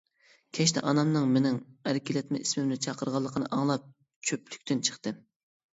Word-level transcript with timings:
كەچتە 0.59 0.81
ئانامنىڭ 0.91 1.27
مېنىڭ 1.35 1.59
ئەركىلەتمە 1.91 2.41
ئىسمىمنى 2.45 2.79
چاقىرغانلىقىنى 2.87 3.53
ئاڭلاپ، 3.59 3.89
چۆپلۈكتىن 4.31 4.85
چىقتىم. 4.91 5.25